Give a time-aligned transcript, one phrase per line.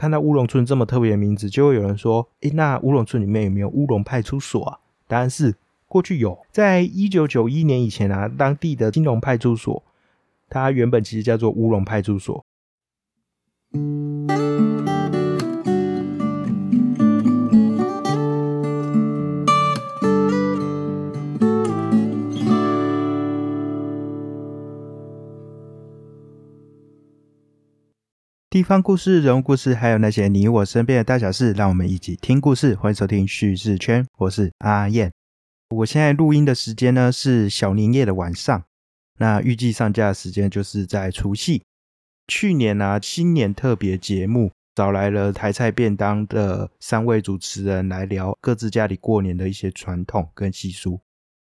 [0.00, 5.54] 看到乌龙村这么特别的名字，就会有人说：“诶，那乌龙村里面有没有乌龙派出所啊？”答案是
[5.86, 9.82] 过去有，在一九九一年以前啊，当地的金融派出所，
[10.48, 12.42] 它原本其实叫做乌龙派出所。
[28.50, 32.74] 地方故事、人物故事，还有那些你我身边的大小事，让我们一起听故事。
[32.74, 35.12] 欢迎收听叙事圈，我是阿燕。
[35.68, 38.64] 我现在录音的时间呢是小年夜的晚上，
[39.18, 41.62] 那预计上架的时间就是在除夕。
[42.26, 50.98] 去年啊，新年特别节目找来了台菜便当的三位主持人来聊各自家里过年的一些传统跟习俗。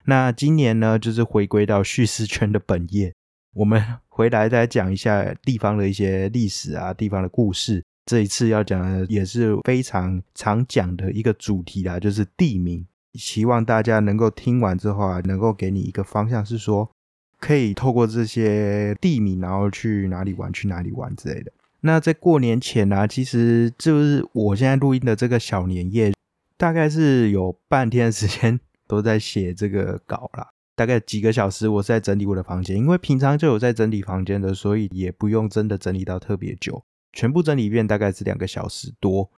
[0.04, 3.14] 那今年呢，就是回归到叙事圈的本业。
[3.54, 3.82] 我们
[4.20, 7.82] 回来再讲一下地方的一些历史啊，地方的故事。
[8.06, 12.86] 这一次要讲的也是非常常讲的一个主题啦，就是地名。
[13.14, 16.92] 希望大家能够听完之后啊，能够给你一个方向，是说
[17.40, 21.54] 可以透过这些地名，然后去哪里玩，去哪里玩之类的。
[21.80, 26.12] 那在过年前呢，其实就是我现在录音的这个小年夜，
[26.58, 30.50] 大概是有半天时间 都在写这个稿啦。
[30.80, 36.82] 大概几个小时，我是在整理我的房间，因为平常就有在整理房间的，所以也不用真的整理到特别久。
[37.12, 39.30] 全部整理一遍大概是两个小时多。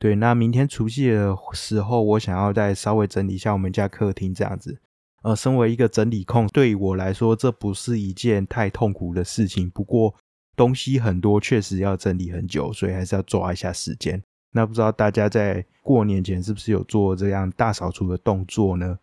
[0.00, 4.76] 对，那明天除夕的时候，我想要再稍微整理一下我们家客厅这样子。
[5.22, 9.70] 呃，身为一个整理控，对我来说这不是一件太痛苦的事情。
[9.70, 10.12] 不过
[10.56, 14.20] 东西很多，确实要整理很久，所以还是要抓一下时间。
[14.50, 18.98] 那不知道大家在过年前是不是有做这样大扫除的动作呢？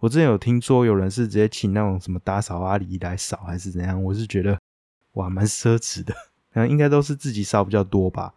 [0.00, 4.02] 我之前有听说有人是直接请那种什么打扫阿姨来扫，还是怎样？
[4.02, 4.58] 我是觉得
[5.12, 6.14] 哇，蛮奢侈的。
[6.54, 8.32] 那应该都是自己扫比较多吧。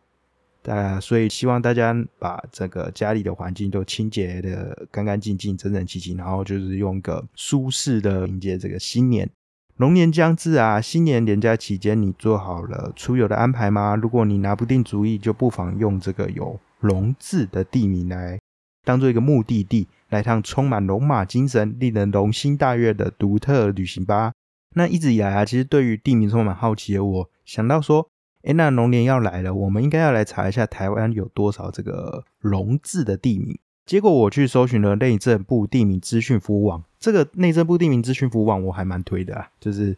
[0.62, 9.30] 大所以希望大家把这个家里的环境都清洁的干干净净、整整齐齐，然后就是用个舒适的迎接这个新年。
[9.78, 13.96] 龙年将至啊，新年年假期间，你做好了出游的安排吗？
[13.96, 18.38] 如果你拿不定主意，就不妨用这个有“龙”字的地名来
[18.84, 19.88] 当做一个目的地。
[20.10, 24.32] 来趟充满龙马精神、令人龙心大悦的独特旅行吧。
[24.76, 28.08] 那一直以来啊，其实对于地名充满好奇的我，想到说，
[28.44, 33.58] 哎，那龙年要来了，我们应该要来查一下台湾有多少这个龙字的地名。
[33.88, 39.98] 结果我去搜寻了内政部地名资讯服务网，这个内政部地名资讯服务网我还蛮推的啊，就是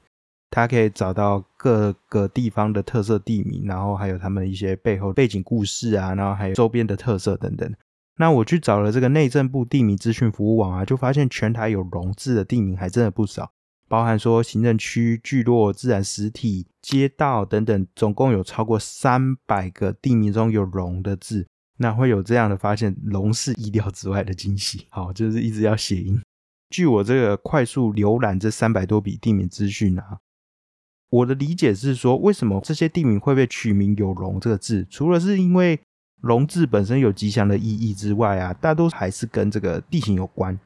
[0.49, 7.69] 它可以找到各个地方的特色地名，然后还有他们一些背后背景故事啊，然后还有周边的特色等等。
[8.17, 13.51] 那我去找了这个内政部地名资讯服务网啊，就发现全台有“龙”字的地名还真的不少，
[13.89, 21.45] 包含说行政区、聚落、自然实体、街道等等，总共有超过三百个地名中有“龙”的字。
[21.77, 24.87] 那会有这样的发现，“龙”是意料之外的惊喜。
[24.89, 26.17] 好，就是一直要谐音。
[26.69, 30.19] 据我这个快速浏览这三百多笔地名资讯啊，
[31.09, 34.87] 我的理解是说，为什么这些地名会被取名有“龙”这个字？
[34.89, 35.81] 除了是因为
[36.25, 40.59] 龙字本身有吉祥的意义之外啊，大多还是跟这个地形有关。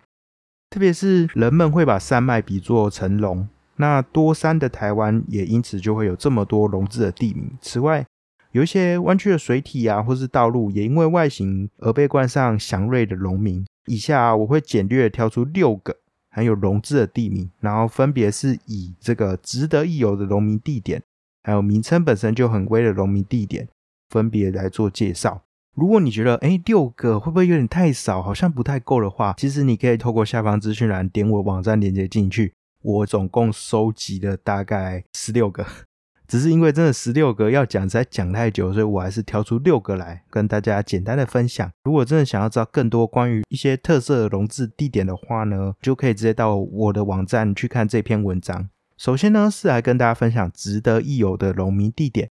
[0.69, 7.51] 特别是人们会把山脉比作成龙，那多山的台湾也因此就会有这么多龙字的地名。
[7.59, 8.05] 此外，
[8.53, 13.65] 有一些弯曲的水体啊，或是道路，也因为外形而被冠上祥瑞的龙名。
[13.87, 15.97] 以下我会简略挑出六个
[16.29, 21.03] 含有龙字的地名，然后分别是以这个值得一游的龙名地点，
[21.43, 23.67] 还有名称本身就很威的龙名地点，
[24.09, 25.41] 分别来做介绍。
[25.79, 32.53] 如果你觉得哎六个会不会有点太少，好像不太够的话，其实你可以透过下方资讯栏点我网站链接进去。
[32.81, 35.65] 我总共收集了大概十六个，
[36.27, 41.69] 只是因为真的十六个要讲实在讲太久，所以我还是挑出六个来跟大家简单的分享。
[41.83, 48.69] 如果真的想要知道更多关于一些特色的龙字地点的话呢，就可以直接到我的网站去看这篇文章。
[48.97, 52.29] 首先呢是来跟大家分享值得一游的农民地点。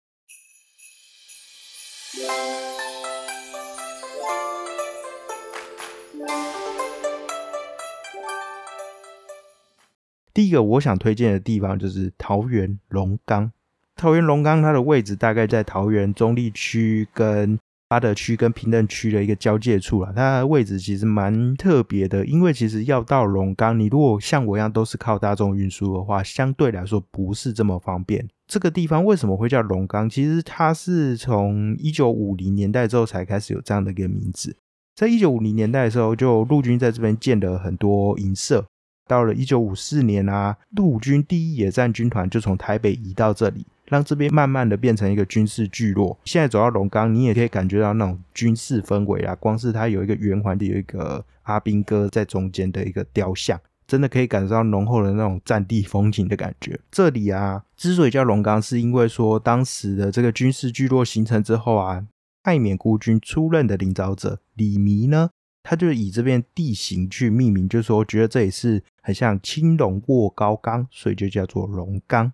[10.35, 13.49] 第一个我想推荐的地方就是桃园龙岗。
[13.95, 20.11] 桃园龙岗它的位置大概在桃园中立区跟八德区跟平镇区的一个交界处了。
[20.13, 28.27] 它的位置其实蛮特别的，因为其实要到龙岗，你如果像我一样都是靠大众运输的话，相对来说不是这么方便。
[28.45, 30.09] 这个地方为什么会叫龙岗？
[30.09, 34.57] 其实它是从一九五零年代之后才开始有这样的一个名字。
[34.97, 38.65] 在一九五零年代的时候，就陆军在这边建了很多营舍。
[39.07, 43.65] 到了一九五四年啊，陆军第一野战军团就从台北移到这里。
[43.87, 46.17] 让这边慢慢的变成一个军事聚落。
[46.25, 53.61] 现在走到龙岗，你也可以感觉到那种军事氛围啊，光是它有一个圆环的有一个阿兵哥在中间的一个雕像。
[53.85, 56.79] 真的可以感受到浓厚的那种战地风情的感觉。
[56.89, 62.03] 这里啊，之所以叫龙岗，是因为说当时的这个军事聚落形成之后啊，
[62.41, 65.29] 爱缅孤军出任的领导者李弥呢，
[65.67, 72.31] 他就以这边地形去命名，就是说觉得这里是很像青龙卧高冈，所以就叫做龙冈。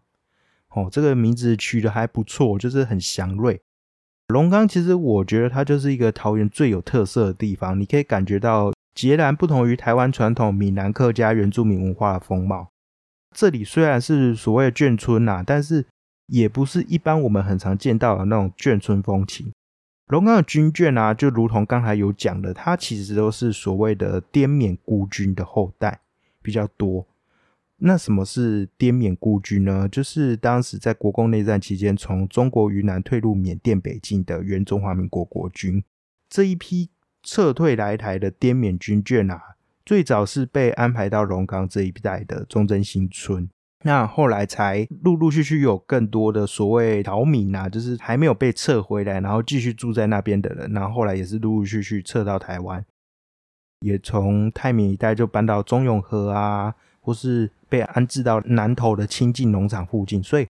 [0.69, 3.61] 哦，这个名字取得还不错，就是很祥瑞。
[4.27, 8.71] 龙岗其实我觉得它就是一个桃园最有特色的地方，你可以感觉到。
[8.93, 12.71] 截然不同于台湾传统闽南客家原住民文化的风貌。
[13.33, 15.85] 这里虽然是所谓的眷村呐，但是
[16.27, 19.49] 也不是一般我们很常见到的那种眷村风情。
[20.11, 26.01] 龙岗的军眷啊，就如同刚才有讲的，它其实都是所谓的滇缅孤军的后代
[26.41, 27.07] 比较多。
[27.77, 29.87] 那什么是滇缅孤军呢？
[29.89, 35.83] 就是当时在国共内战期间，从中国云南退入缅甸北境的原中华民国国军
[36.29, 36.89] 这一批。
[37.23, 39.39] 撤退来台的滇缅军眷啊，
[39.85, 43.47] 最早是被安排到龙岗这一带的忠贞新村，
[43.83, 52.85] 那后来才陆陆续续有更多的所谓逃民啊，就是还没有被撤回来，然后继续住在那边的人，然后后来也是陆陆续续撤到台湾，
[53.81, 60.47] 也从泰缅一带就搬到中永和啊，或是被安置到南投的清境农场附近，所以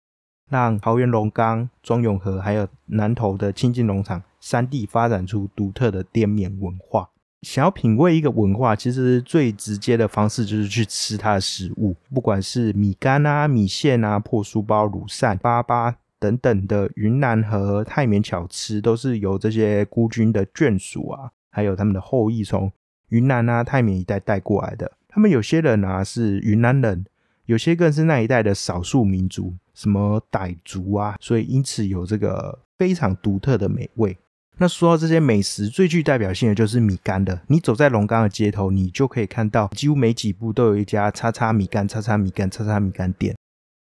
[0.50, 4.22] 让桃园龙岗、中永和还有南投的清境农场。
[4.44, 7.08] 三地发展出独特的滇缅文化。
[7.42, 22.72] 想要品味一个文化，其实最直接的方式就是去吃它的食物，不管是米干啊、米线啊、破酥包、卤扇、粑粑等等的云南和泰缅巧吃，都是由这些孤军的眷属啊，还有他们的后裔从
[23.08, 24.90] 云南啊、泰缅一带带过来的。
[25.08, 27.04] 他们有些人啊是云南人，
[27.46, 34.16] 有些更是那一带的少数民族，什么傣族啊，所以因此有这个非常独特的美味。
[34.58, 37.40] 那说到这些美食，最具代表性的就是米干的。
[37.48, 43.34] 你走在龙岗的街头，你就可以看到，几乎每几步都有一家叉叉米干、叉叉米干、叉叉米干店。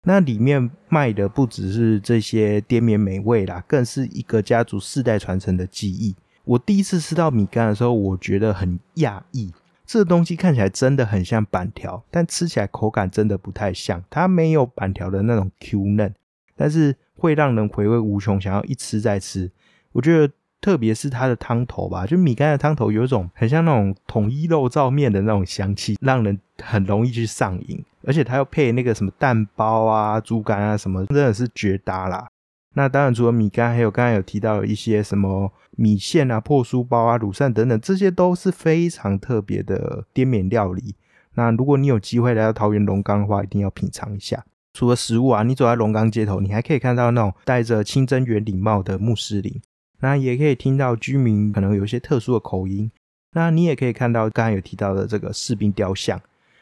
[0.06, 6.14] 那里面卖的不只是这些滇缅美味啦，更是一个家族世代传承的记忆。
[6.44, 9.52] 我第一次吃到米干的时候，我觉得很讶异，
[9.86, 14.04] 这东西看起来真的很像板条，但吃起来口感真的不太像。
[14.08, 16.14] 它没有板条的那种 Q 嫩，
[16.54, 19.50] 但是会让人回味无穷，想要一吃再吃。
[19.92, 20.32] 我觉得。
[20.60, 27.82] 特别是它的汤头吧，就米干的汤头有一种很像那种统一肉燥面的那种香气，让人很容易去上瘾。
[28.04, 32.28] 而且它要配那个什么蛋包啊、猪肝啊什么，真的是绝搭啦。
[32.74, 40.94] 那当然除了米干，还有刚才有提到一些什么米线啊、破酥包啊、卤扇等等，这些都是非常特别的滇缅料理。
[41.34, 44.44] 那如果你有机会来到桃园龙岗的话，一定要品尝一下。
[44.72, 49.60] 除了食物啊，你走在龙岗街头，你还可以看到那种戴着清真圆礼帽的穆斯林。
[50.00, 52.90] 那也可以听到居民可能有一些特殊的口音，
[53.32, 56.20] 那你也可以看到刚才有提到的这个士兵雕像，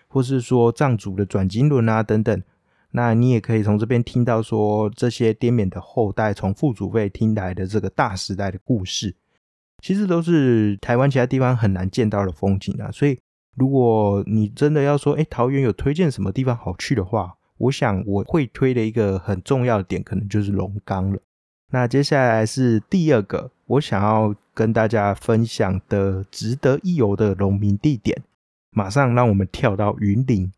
[0.09, 2.43] 或是说藏族的转经轮啊等等，
[2.91, 9.15] 那你也可以从这边听到说这些滇缅的后代从父祖辈听来的这个大时代的故事，
[9.83, 12.91] 其实都是台湾其他地方很难见到的风景啊。
[12.91, 13.19] 所以
[13.57, 21.19] 如果你真的要说，哎，桃园有推荐什么地方好去的话，我想我会推的一个很重要的点，可能就是龙岗了。
[21.71, 28.23] 那接下来是第二个我想要跟大家分享的值得一游的农民地点，
[28.71, 30.51] 马上让我们跳到云林。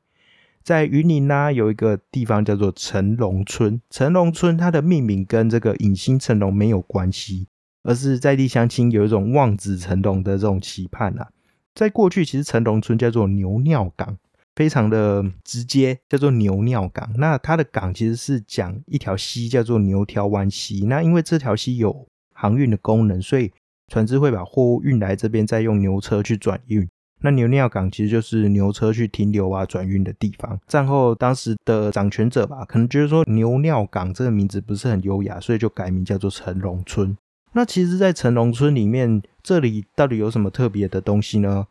[0.63, 3.81] 在云林呢，有一个地方叫做成龙村。
[3.91, 7.49] 成龙村它的命名跟这个隐星成龙没有关系，
[7.83, 11.31] 而是在地乡亲有一种望子成龙的这种期盼啊。
[11.75, 14.17] 在过去，其实成龙村叫做牛尿港。
[14.61, 17.11] 非常的直接，叫做牛尿港。
[17.17, 20.85] 那它的港其实是讲一条溪，叫做牛条湾溪。
[20.85, 23.51] 那因为这条溪有航运的功能，所以
[23.89, 26.87] 船只会把货物运来这边，再用牛车去转运。
[27.23, 30.61] 那牛尿港其实就是牛车去停留啊、转运的地方。
[30.67, 37.17] 战后当时的掌权者吧，可能觉得说牛尿港这个名字不是很优雅，所以就改名叫做成龙村。
[37.55, 41.67] 那其实，在成龙村里面，这里到底有什么特别的东西呢？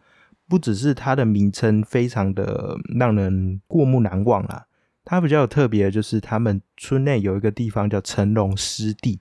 [0.49, 4.65] 不只是它的名称非常的让人过目难忘啊，
[5.05, 9.19] 它比较有特别的就是他们村内有一个地方叫成龙湿地。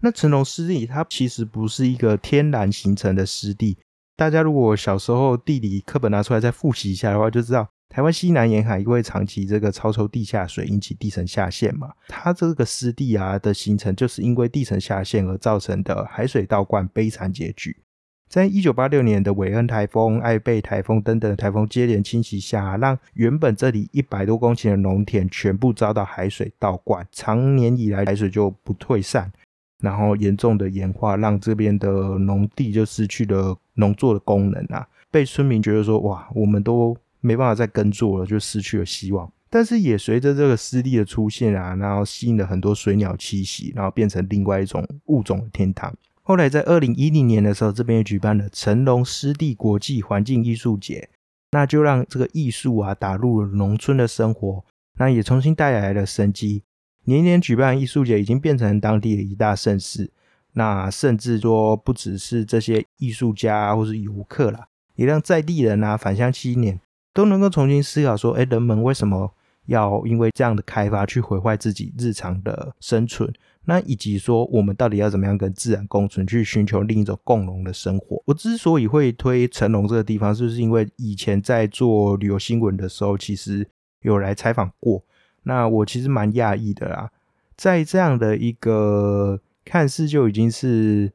[0.00, 3.76] 那成龙湿地它其实不是一个天然形成的湿地，
[4.16, 17.82] 大家如果小时候地理课本拿出来再复习一下的话，就知道台湾西南沿海因为长期这个超抽地下水引起地层下陷嘛，它这个湿地啊的形成就是因为地层下陷而造成的海水倒灌悲惨结局。
[18.28, 29.32] 在一九八六年的韦恩台风、艾贝台风等等台风接连侵袭下，让原本这里一百多公顷的农田全部遭到海水倒灌，长年以来海水就不退散，
[29.80, 39.30] 然后严重的盐化，让这边的农地就失去了农作的功能啊，被村民觉得说哇，我们都没办法再耕作了，就失去了希望。
[39.48, 45.90] 但是也随着这个湿地的出现啊，然后吸引了很多水鸟栖息，然后变成另外一种物种的天堂。
[46.28, 51.08] 后来在二零一零年的时候，这边也举办了成龙湿地国际环境艺术节，
[51.52, 54.62] 那就让这个艺术啊打入了农村的生活，
[54.98, 56.64] 那也重新带来了生机。
[57.04, 60.10] 年年举办艺术节已经变成当地的一大盛事，
[60.52, 64.66] 那甚至说不只是这些艺术家或是游客啦，
[64.96, 66.78] 也让在地人啊返乡青年
[67.14, 69.32] 都能够重新思考说：哎，人们为什么
[69.64, 73.32] 要因为这样的开发去毁坏自己日常的生存？
[73.70, 78.22] 那以及说，我们到底要怎么样跟自然共存，去寻求另一种共荣的生活？
[78.24, 83.68] 我之所以会推成龙这个地方，就是因为以前在做旅游新闻的时候，其实
[84.00, 85.04] 有来采访过。
[85.42, 87.10] 那我其实蛮讶异的啦，
[87.58, 91.12] 在这样的一个看似就已经是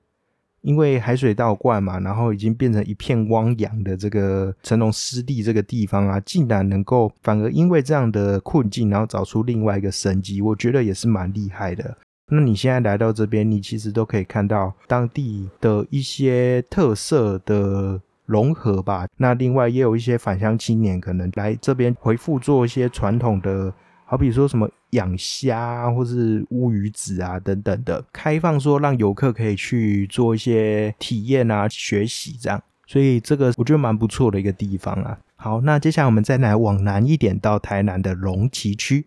[0.61, 11.97] 因为海水倒灌嘛，然后已经变成一片汪洋的这个成龙湿地这个地方啊，竟然能够反而因为这样的困境，然后找出另外一个生机，我觉得也是蛮厉害的。
[12.35, 19.07] 那你现在来到这边，你其实都可以看到当地的一些特色的融合吧。
[19.17, 23.71] 那另外也有一些返乡青年可能来这边回复做一些传统的，
[24.05, 32.59] 好比说什么养虾或是乌鱼子啊等等的，开放说让游客可以去做一些体验啊、学习这样。
[32.87, 35.19] 所以这个我觉得蛮不错的一个地方啊。
[35.35, 39.05] 好，那接下来我们再来往南一点，到台南的龙崎区。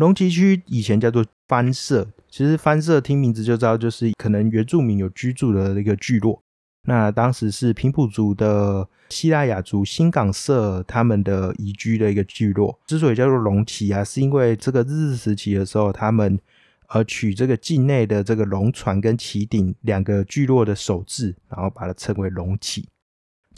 [0.00, 6.42] 龙崎区以前叫做番社，其实番社听名字就知道，就是可能原住民有居住的一个聚落。
[6.84, 12.80] 那当时是平埔族的西拉雅族新港社他们的移居的一个聚落。
[12.86, 16.40] 之所以叫做龙崎啊，是因为这个日治时期的时候，他们
[16.88, 22.88] 呃取这个境内的这个龙船跟旗顶两个聚落的首字，然后把它称为龙崎。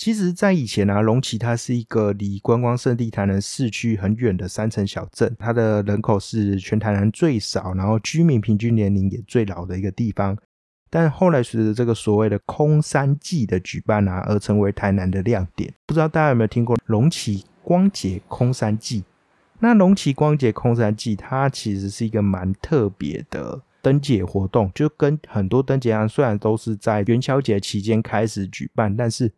[0.04, 10.36] 其实，在以前啊，龙崎它是一个离观光胜地台南市区很远的山城小镇，它的人口是全台南最少，然后居民平均年龄也最老的一个地方。
[10.90, 15.72] 但后来随着这个所谓的空山祭的举办啊，而成为台南的亮点。
[15.86, 19.04] 不知道大家有没有听过龙崎光节空山祭？
[19.60, 29.32] 那龙崎光节空山祭，它其实是一个蛮特别的灯节活动，就跟很多灯节一样，虽然都是在元宵节期间开始举办，但是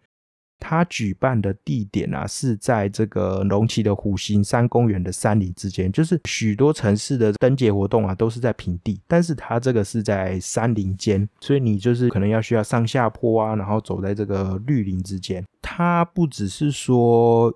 [0.59, 5.91] 它举办的地点啊，是在这个龙崎的虎形山公园的山林之间。
[5.93, 15.45] 就是许多城市的灯节活动啊，都是在平地，但是它这个是在山林间，所以你就是可能要需要上下坡啊，然后走在这个绿林之间。
[15.61, 17.53] 它不只是说。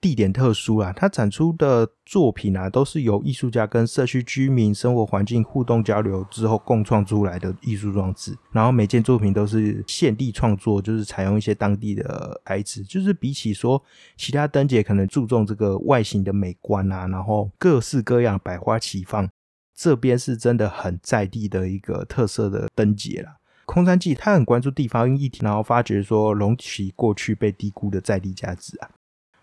[0.00, 8.34] 地点特殊啊，它展出的作品啊，都是由艺术家跟社区居民生活环境互动交流之后共创出来的艺术装置。
[8.50, 12.82] 然后每件作品都是现地创作，就是采用一些当地的材质。
[12.82, 13.82] 就是比起说
[14.16, 19.28] 其他灯节可能注重这个外形的美观啊，然后各式各样百花齐放，
[19.76, 23.36] 这边是真的很在地的一个特色的灯节了。
[23.66, 28.88] 空山记他很关注地方议题，然后发掘说龙崎过去被低估的在地价值啊。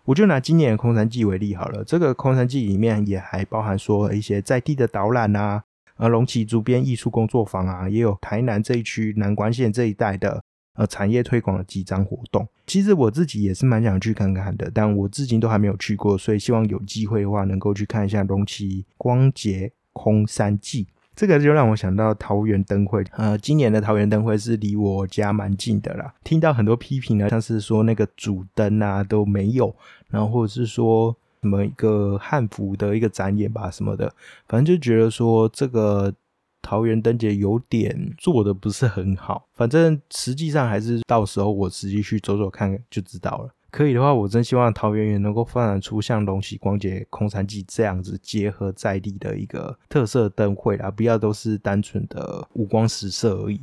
[0.08, 5.62] 我就拿今年的空山记为例好了，这个空山记里面也还包含说一些在地的导览啊，
[5.96, 10.42] 呃，龙崎竹编艺术工作坊啊，也有台南这一区南关县这一带的
[10.76, 12.48] 呃产业推广的几张活动。
[12.66, 20.88] 其实我自己也是蛮想去看看的，但我至今都还没有去过，所以希望有机会的话能够去看一下龙崎光节空山记。
[21.18, 26.14] 这个就让我想到桃园灯会，呃，今年的桃园灯会是离我家蛮近的啦。
[26.22, 29.74] 听到很多批评呢，像是说那个主灯啊都没有，
[30.10, 34.14] 然后或者是说什么一个汉服的一个展演吧什么的，
[34.46, 36.14] 反正就觉得说这个
[36.62, 39.48] 桃园灯节有点做的不是很好。
[39.54, 43.50] 反正实际上还是到时候我实际去走走看就知道了。
[43.70, 53.60] 可以的话，我真希望桃园园能够发展出像龙崎光节空山记这样子结合在地的一个特色灯会啦，不要都是单纯的五光十色而已。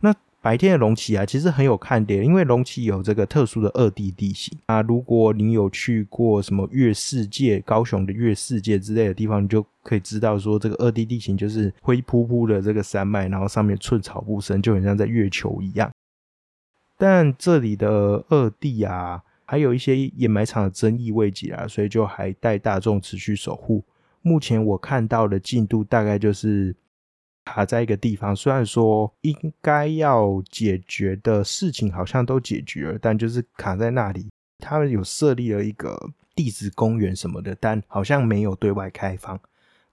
[0.00, 4.82] 那白天的龙崎啊，其实很有看点，因为龙崎有这个特殊的二地地形啊。
[4.82, 15.90] 如果你有去过什么月世界、高雄的月世界之类的地方，你就可以知道说，这个二地地形就是灰扑扑的这个山脉，然后上面寸草不生，就很像在月球一样。
[16.96, 23.84] 但这里的二地啊，还有一些掩埋场的争议未解啊，所以就还待大众持续守护。
[24.22, 26.74] 目前我看到的进度大概就是
[27.44, 34.28] 卡在一个地方，虽然说应该要解决的事情好像都解决了，但就是卡在那里。
[34.60, 39.38] 他们有设立了一个地质公园什么的，但好像没有对外开放，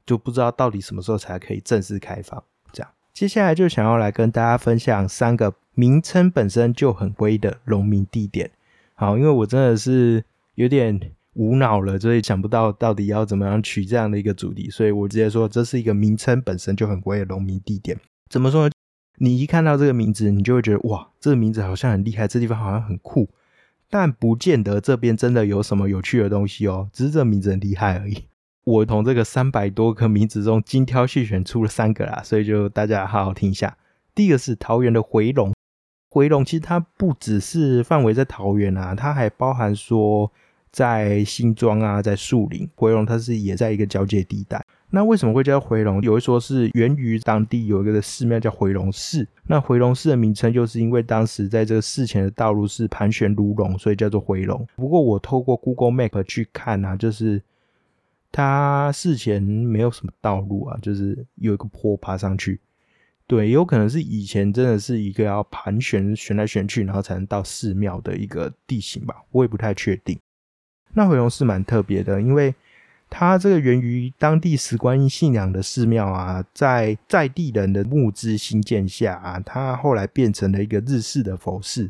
[0.05, 2.41] 就不知道到底什么时候才可以正式开放。
[2.71, 8.51] 这样，接下来就想要来跟大家分享三个名称本身就很微的农民地点。
[8.95, 10.23] 好，因为我真的是
[10.55, 11.11] 有点。
[11.35, 17.97] 无脑了，所以想不到到底要怎么样取这样的一个主题，所以我直接说这是一个名称本身就很贵的农民地点。
[18.29, 18.73] 怎么说呢？
[19.19, 23.29] 你一看到这个名字，你就会觉得哇，这个名字好像很厉害，这地方好像很酷，
[23.89, 28.25] 但不见得这边真的有什么有趣的东西哦，只是这名字很厉害而已。
[28.65, 33.77] 我从这个三百多个名字中精挑细选出了三个啦，所以就大家好好听一下。
[34.13, 35.53] 第一个是桃园的回龙，
[36.11, 40.31] 回龙其实它不只是范围在桃园啊，它还包含说。
[40.73, 44.65] 在新庄啊，在树林回龙，它是也在一个交界地带。
[44.89, 46.01] 那为什么会叫回龙？
[46.01, 49.27] 有一说是源于当地有一个寺庙叫回龙寺。
[49.47, 54.65] 那回龙寺的名称就是因为当时在这个寺前的道路是盘旋如龙，所以叫做回龙。
[54.77, 57.43] 不过我透过 Google Map 去看啊，就是
[58.31, 62.61] 它寺前没有什么道路啊，就是有一个坡爬上去。
[63.31, 70.19] 对，有可能是以前真的是一个要盘旋旋来旋去，然后才能到寺庙的一个地形吧，我也不太确定。
[70.93, 72.53] 那回龙寺蛮特别的，因为
[73.09, 81.89] 它这个源于当地石观音信仰的寺庙啊，在在地人的募资兴建下啊，它后来变成了一个日式的佛寺，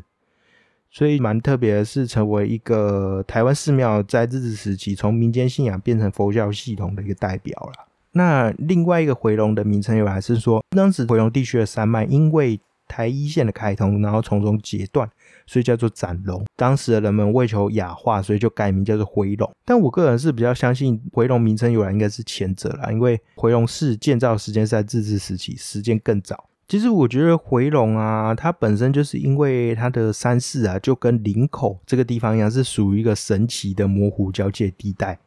[0.92, 7.88] 所以蛮特别的是成为一个台湾寺庙在日治时期从民间信仰变成佛教系统的一个代表了。
[8.12, 15.10] 那另外一个回龙的名称由来是说，当时回龙地区的山脉因为台一线的开通，然后从中截断。
[15.44, 19.52] 所以叫做斩龙，当时的人们为求雅化，所以就改名叫做回龙。
[19.64, 26.48] 但我个人是比较相信回龙名称由来应该是前者啦，因为回龙寺建造时间是在日治时期，时间更早。
[26.68, 35.18] 其实我觉得回龙啊，它本身就是因为它的山势啊，就跟林口这个地方一样，是属于一个神奇的模糊交界地带。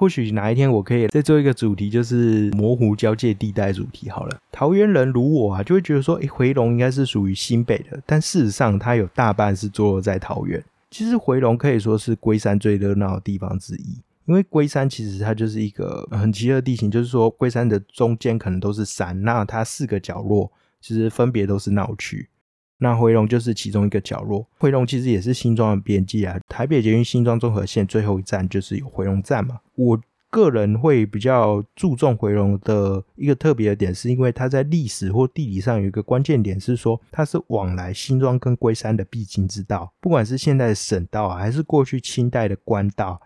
[0.00, 4.40] 或许哪一天我可以再做一个主题，就是模糊交界地带主题好了。
[4.50, 10.64] 桃园人如我啊，就会觉得说，诶，回龙应该是属于新北的，但事实上它有大半是坐落在桃园。
[10.90, 22.26] 其实回龙可以说是龟山最热闹的地方之一，因为龟山其实它就是一个很奇特的地形，就是说龟山的中间可能都是山，那它四个角落其实分别都是闹区。
[22.82, 26.40] 那回龙就是其中一个角落，回龙其实也是新庄的边界啊。
[26.48, 29.60] 台北捷运新庄综合线最后一站就是有回龙站嘛。
[29.80, 39.90] 我个人会比较注重回龙的一个特别的点，是因为它在历史或地理上有一个关键点，是说它是往来新庄跟龟山的必经之道。
[39.98, 43.18] 不管是现在的省道啊，还是过去清代的官道，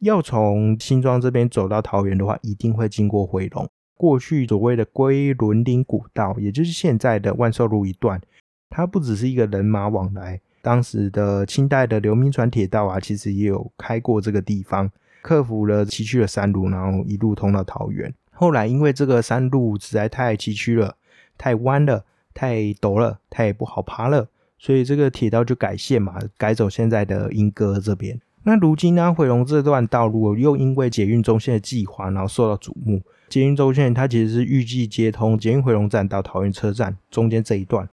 [0.00, 3.66] 要从新庄这边走到桃园的话，一定会经过回龙。
[3.96, 8.20] 过去所谓的龟伦林古道，也就是现在的万寿路一段。
[8.68, 14.90] 它不只是一个人马往来，当时的清代的流民船铁道啊，其实也有开过这个地方，
[15.22, 18.12] 克服了崎岖的山路，然后一路通到桃园。
[18.32, 20.96] 后来因为这个山路实在太崎岖了、
[21.38, 22.04] 太弯了、
[22.34, 28.20] 太陡了，它也不好爬了，所以这个铁道就改线嘛，改走现在的莺歌这边。
[28.44, 33.00] 那如今呢，回龙这段道路又因为捷运中线的计划，然后受到瞩目。
[33.28, 37.88] 捷运中线它其实是预计接通捷运回龙站到桃园车站中间这一段。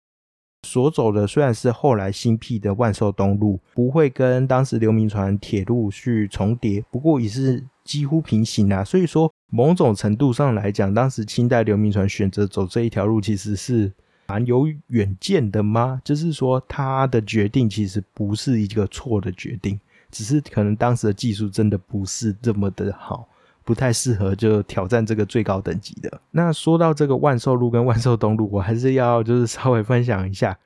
[0.63, 8.83] 所走的虽然是后来新辟的万寿东路，不会跟当时流民船铁路去重叠，不过也是几乎平行啊。
[8.83, 13.91] 所以说，某种程度上来讲，当时清代流民船选择走这一条路，其实是
[14.27, 16.01] 蛮有远见的吗？
[16.03, 19.79] 就是说，他的决定其实不是一个错的决定，
[20.11, 23.28] 只是可能当时的技术真的不是这么的好。
[23.69, 26.19] 不太适合就挑战这个最高等级的。
[26.31, 30.57] 那说到这个万寿路跟万寿东路，我还是要就是稍微分享一下，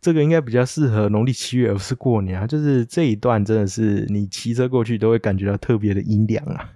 [0.00, 2.48] 这个应该比较适合农历七月，而不是过年啊。
[2.48, 6.70] 就是这一段真的是你骑车过去都会感觉到特别的阴凉啊。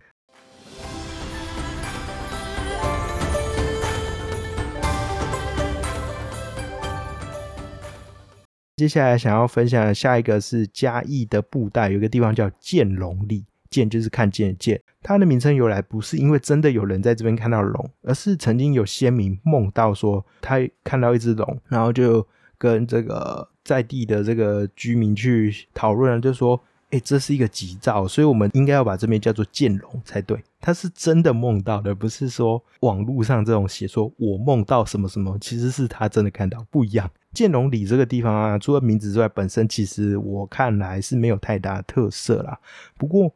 [8.76, 13.44] 接下来想要分享的下一个是嘉义的布袋，有个地方叫剑龙里。
[13.70, 37.10] 剑就是看见的见，它的名称由来不是因为真的有人在这边看到龙，而是曾经有先民梦到说他看到一只龙，然后就跟这个在地的这个居民去讨论，就说：“哎，这是一个吉兆，所以我们应该要把这边叫做见龙才对。”他是真的梦到的，不是说网络上这种写说我梦到什么什么，其实是他真的看到，不一样。
[37.34, 42.58] 建龙里这个地方啊，除了名字之外，本身其实我看来是没有太大特色啦。
[42.96, 43.30] 不过。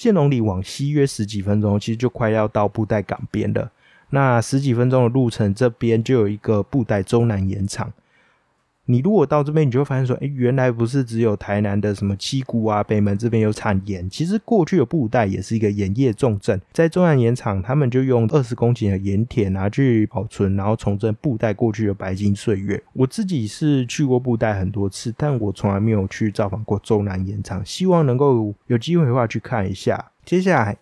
[0.00, 3.70] 建龙里往西约十几分钟，其实就快要到布袋港边了。
[4.08, 7.92] 那十几分钟的路程，这边就有一个布袋中南盐场。
[8.90, 16.60] 你如果到这边，你就会发现说，哎，原来不是只有台南的什么七股啊、北门这边有产盐，其实过去的布袋也是一个盐业重镇。
[16.72, 22.82] 在中南盐场，他们就用二十公顷的盐田拿去保存，然后重振布袋过去的白金岁月。
[22.92, 30.10] 我自己是去过布袋很多次，但我从来没有去造访过中南盐场，希望能够有机会的话去看一下。
[30.24, 30.76] 接下来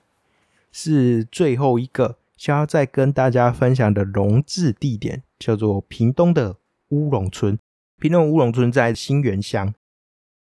[0.72, 6.56] 是最后一个想要再跟大家分享的龙治地点，叫做屏东的
[6.88, 7.58] 乌龙村。
[8.00, 9.74] 屏东乌龙村在新源乡。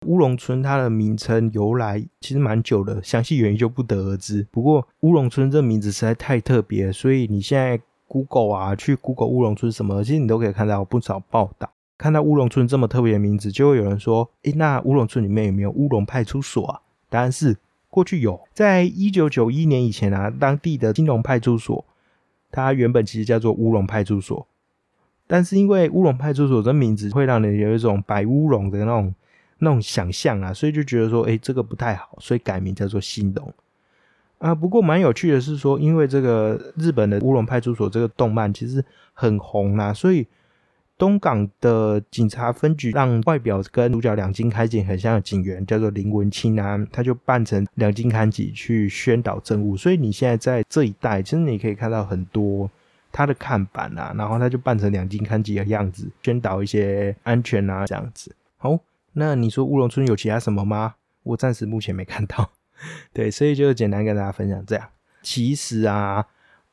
[0.06, 4.44] 乌龙村它的名称由来其实蛮久的，详细原因就不得而知。
[4.50, 11.70] 不过乌龙村这名字实在太特别，所以你现在 Google 啊，去 Google 乌龙村什么，其实你都可以看到不少报道。
[11.96, 16.80] 看到乌龙村这么特别的名字，就会有人说：诶，那乌龙村里面有没有乌龙派出所啊？
[17.08, 17.56] 答案是
[17.88, 21.84] 过去有，在一九九一年以前啊，当地的金龙派出所，
[22.50, 24.44] 它原本其实叫做乌龙派出所。
[25.26, 29.14] 但是因为乌龙派出所这名字会让人有一种白乌龙的那种
[29.58, 33.52] 那种想象啊，所以就觉得说，哎，这个不太好，所以改名叫做新龙
[34.37, 34.54] 啊。
[34.54, 38.84] 不过蛮有趣的是说，因为这个日本的乌龙派出所这个动漫其实
[39.14, 40.26] 很红啊，所以
[40.98, 52.70] 东港的警察分局让外表跟主角两金开警很像的警员叫做林文清啊，他就扮成两金开警去宣导政务，所以你现在在这一带，其实你可以看到很多。
[53.14, 58.35] 他的看板啊，然后他就扮成两金看机的样子，宣导一些安全啊这样子。
[58.57, 58.77] 好，
[59.12, 60.96] 那你说乌龙村有其他什么吗？
[61.22, 62.50] 我暂时目前没看到。
[63.14, 64.88] 对，所以就简单跟大家分享这样。
[65.22, 66.27] 其实啊，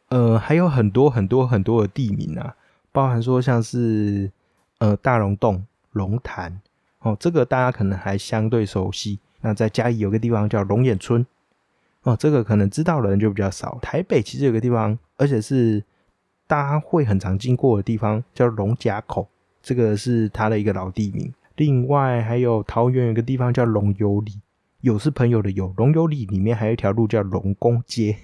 [0.09, 2.55] 呃，还有很多很多很多的地名啊，
[2.91, 4.31] 包含说像是
[4.79, 6.59] 呃大龙洞、龙潭
[7.01, 9.19] 哦，这个大家可能还相对熟悉。
[9.41, 11.23] 那在嘉义有个地方叫龙眼村
[12.01, 13.77] 哦，这个可能知道的人就比较少。
[13.79, 15.83] 台北其实有个地方，而且是。
[16.51, 19.25] 大家会很常经过的地方叫龙甲口，
[19.63, 21.33] 这个是它的一个老地名。
[21.55, 24.33] 另外还有桃园有个地方叫龙游里，
[24.81, 25.73] 有是朋友的有。
[25.77, 28.17] 龙游里里面还有一条路叫龙宫街，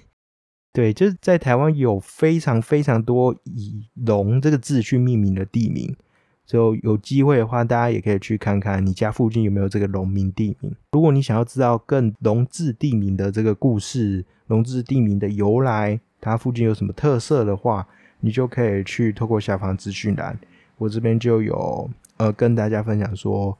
[0.74, 5.96] 对，就是在台湾有非常非常多以龙这个字去命名的地名，
[6.44, 10.70] 就有机会的话，大家也可以去看看你家附近有没有这个龙名地名。
[10.92, 17.88] 如果你想要知道更龙字地名的这个故事，龙字地名的由来，它附近有什么特色的话，
[18.20, 20.38] 你就可以去透过下方资讯栏，
[20.76, 23.56] 我这边就有呃跟大家分享说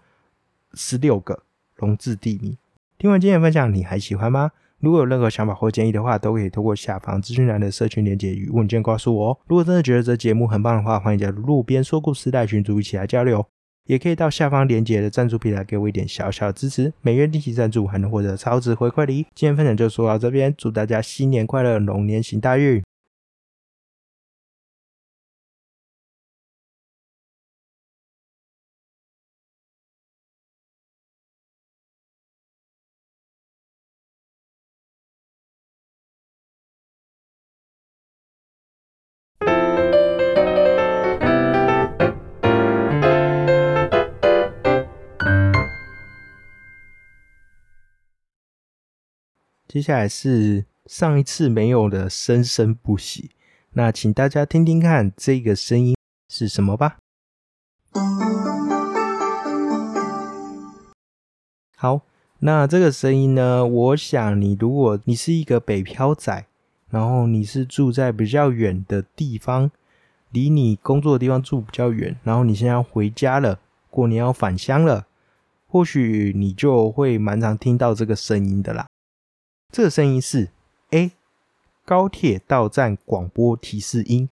[0.74, 1.42] 十六个
[1.76, 2.56] 龙字地名。
[2.98, 4.50] 听完今天的分享，你还喜欢吗？
[4.80, 9.38] 如果有任何想法或建议的话，都可以透过下方资讯栏的社群连接与问卷告诉我哦。
[9.46, 13.44] 如果真的觉得这节目很棒的话，欢迎加入路边说故事带群组一起来交流，
[13.86, 19.26] 也可以到下方连接的赞助平台给我一点小小的支持，每月定期赞助还能获得超值回馈礼。
[19.34, 22.80] 今天分享就说到这边，祝大家新年快乐，龙年行大运。
[49.68, 53.32] 接下来是上一次没有的生生不息，
[53.72, 55.94] 那请大家听听看这个声音
[56.30, 56.96] 是什么吧。
[61.76, 62.00] 好，
[62.38, 63.66] 那这个声音呢？
[63.66, 66.46] 我想你如果你是一个北漂仔，
[66.88, 69.70] 然后你是住在比较远的地方，
[70.30, 75.06] 离你工作的地方住比较远，然后你现在要回家了，过年要返乡了，
[75.66, 78.86] 或许你就会蛮常听到这个声音的啦。
[79.70, 80.48] 这声音是
[80.90, 81.12] A
[81.84, 84.30] 高铁到站广播提示音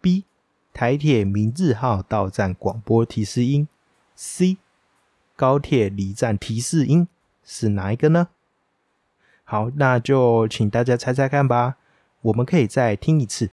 [0.00, 0.24] ，B
[0.72, 3.68] 台铁明日号到站广播提示音
[4.16, 4.56] ，C
[5.36, 7.06] 高铁离站提示音
[7.44, 8.28] 是哪一个呢？
[9.44, 11.76] 好，那就请大家猜猜看吧。
[12.22, 13.50] 我们可以再听一次。